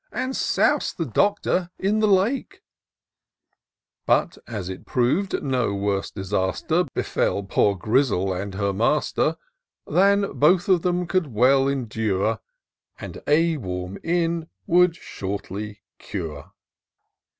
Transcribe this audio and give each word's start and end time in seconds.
And 0.11 0.35
sous'd 0.35 0.97
the 0.97 1.05
Doctor 1.05 1.69
in 1.77 1.99
the 1.99 2.07
Lake; 2.07 2.63
But, 4.07 4.39
as 4.47 4.67
it 4.67 4.83
prov'd, 4.87 5.43
no 5.43 5.75
worse 5.75 6.09
disaster 6.09 6.85
Befel 6.95 7.43
poor 7.43 7.75
Grizzle 7.75 8.33
and 8.33 8.55
her 8.55 8.73
master. 8.73 9.37
Than 9.85 10.39
both 10.39 10.67
of 10.67 10.81
them 10.81 11.05
could 11.05 11.27
well 11.27 11.67
endure. 11.67 12.39
And 12.99 13.21
a 13.27 13.57
warm 13.57 13.99
inn 14.01 14.49
would 14.65 14.95
shortly 14.95 15.83
cure. 15.99 16.51